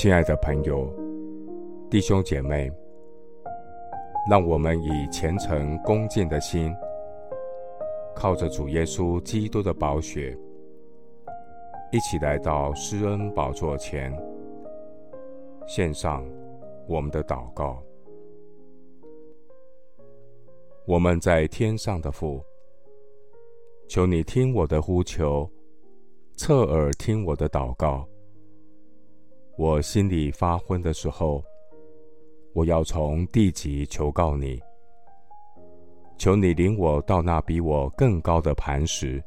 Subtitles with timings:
[0.00, 0.90] 亲爱的朋友、
[1.90, 2.72] 弟兄姐妹，
[4.30, 6.74] 让我们以虔诚恭敬的心，
[8.16, 10.34] 靠着主耶稣基督的宝血，
[11.92, 14.10] 一起来到施恩宝座前，
[15.66, 16.24] 献上
[16.88, 17.82] 我们的祷告。
[20.86, 22.42] 我们在天上的父，
[23.86, 25.46] 求你听我的呼求，
[26.38, 28.08] 侧耳听我的祷告。
[29.60, 31.44] 我心里发昏的时候，
[32.54, 34.58] 我要从地极求告你，
[36.16, 39.22] 求你领我到那比我更高的磐石，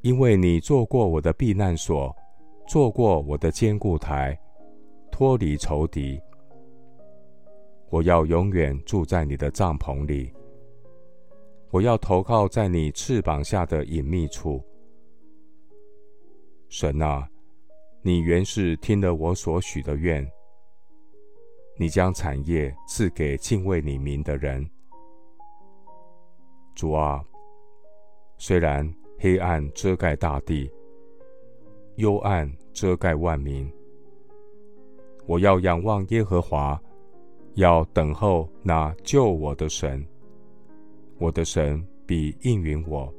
[0.00, 2.12] 因为你做过我的避难所，
[2.66, 4.36] 做过我的坚固台，
[5.12, 6.20] 脱离仇敌。
[7.90, 10.32] 我要永远住在你的帐篷里，
[11.70, 14.60] 我要投靠在你翅膀下的隐秘处，
[16.68, 17.30] 神啊。
[18.00, 20.24] 你原是听了我所许的愿，
[21.76, 24.64] 你将产业赐给敬畏你名的人。
[26.76, 27.22] 主啊，
[28.36, 28.88] 虽然
[29.18, 30.70] 黑暗遮盖大地，
[31.96, 33.68] 幽暗遮盖万民，
[35.26, 36.80] 我要仰望耶和华，
[37.54, 40.06] 要等候那救我的神。
[41.18, 43.12] 我的神必应允我。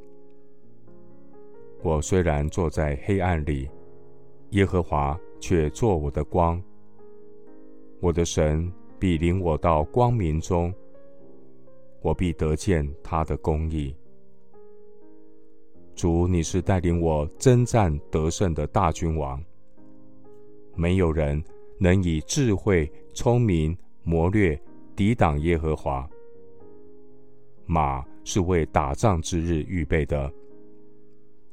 [1.84, 3.70] 我虽然坐在黑暗里。
[4.52, 6.62] 耶和华却作我的光，
[8.00, 10.74] 我的神必领我到光明中，
[12.02, 13.96] 我必得见他的公义。
[15.94, 19.40] 主，你是带领我征战得胜的大君王，
[20.76, 21.44] 没有人
[21.78, 24.60] 能以智慧、聪明、谋略
[24.96, 26.10] 抵挡耶和华。
[27.68, 30.32] 马是为打仗之日预备的，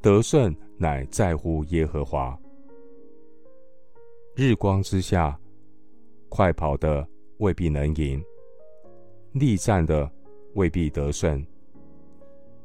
[0.01, 2.39] 得胜乃在乎耶和华。
[4.39, 5.41] 日光之下，
[6.29, 7.09] 快跑的
[7.39, 8.23] 未必能赢，
[9.33, 10.11] 力战的
[10.57, 11.43] 未必得胜，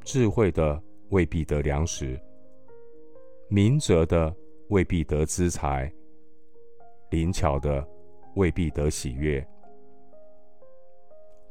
[0.04, 0.78] 智慧的
[1.08, 2.20] 未必得粮食，
[3.48, 4.36] 明哲的
[4.68, 5.90] 未必得资财，
[7.08, 7.82] 灵巧的
[8.34, 9.42] 未必得喜悦。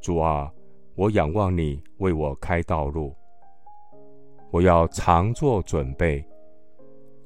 [0.01, 0.53] 主啊，
[0.93, 3.11] 我仰望你为我开道路，
[4.51, 6.23] 我要常做准备，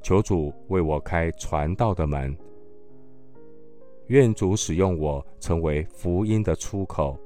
[0.01, 2.33] 求主为我开传道的门。
[4.07, 7.17] 愿主使用我成为福音的出口，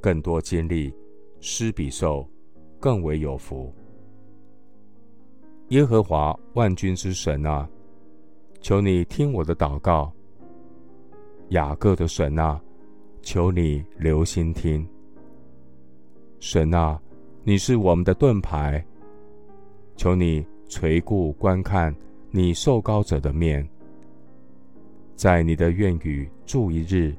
[0.00, 0.94] 更多经历，
[1.40, 2.28] 施比受
[2.78, 3.72] 更为有福。
[5.68, 7.68] 耶和华万军之神啊，
[8.60, 10.12] 求你听我的祷告。
[11.48, 12.60] 雅各的神啊，
[13.20, 14.86] 求你留心听。
[16.38, 17.00] 神啊，
[17.42, 18.84] 你是我们的盾牌，
[19.96, 21.94] 求你垂顾观看
[22.30, 23.68] 你受膏者的面。
[25.14, 27.14] 在你的院宇住一日，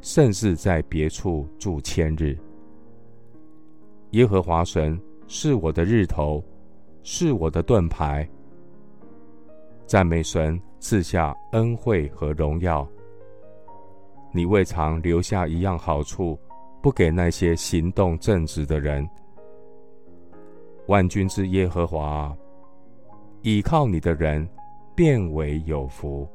[0.00, 2.36] 胜似在别处住千日。
[4.10, 6.42] 耶和华神是我的日头，
[7.02, 8.28] 是我的盾牌。
[9.86, 12.86] 赞美神赐下恩惠和荣耀。
[14.32, 16.38] 你未尝留下一样好处，
[16.82, 19.08] 不给那些行动正直的人。
[20.86, 22.36] 万军之耶和华，
[23.42, 24.46] 倚靠你的人，
[24.94, 26.28] 便为有福。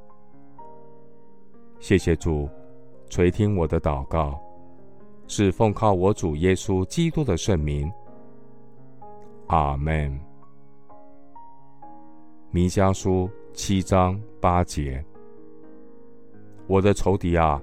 [1.84, 2.50] 谢谢主，
[3.10, 4.40] 垂听我的祷告，
[5.28, 7.92] 是奉靠我主耶稣基督的圣名。
[9.48, 10.18] 阿门。
[12.52, 15.04] 弥迦书七章八节：
[16.68, 17.62] 我的仇敌啊，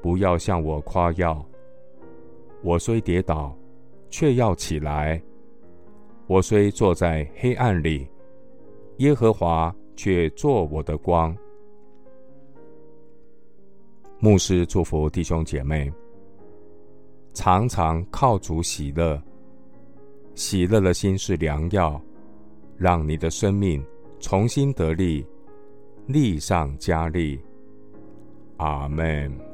[0.00, 1.44] 不要向我夸耀。
[2.62, 3.52] 我虽跌倒，
[4.10, 5.20] 却要起来；
[6.28, 8.06] 我虽坐在黑暗里，
[8.98, 11.36] 耶和华却作我的光。
[14.22, 15.90] 牧师祝福弟兄姐妹，
[17.32, 19.18] 常常靠主喜乐，
[20.34, 21.98] 喜乐的心是良药，
[22.76, 23.82] 让你的生命
[24.18, 25.24] 重新得力，
[26.06, 27.40] 力上加力。
[28.58, 29.49] 阿门。